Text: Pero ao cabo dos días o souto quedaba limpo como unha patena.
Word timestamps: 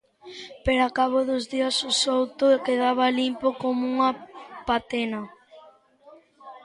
Pero 0.65 0.81
ao 0.83 0.95
cabo 0.99 1.19
dos 1.29 1.43
días 1.53 1.75
o 1.89 1.91
souto 2.03 2.63
quedaba 2.65 3.15
limpo 3.19 3.47
como 3.61 3.81
unha 3.93 4.09
patena. 4.67 5.21